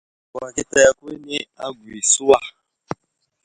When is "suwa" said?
2.11-2.39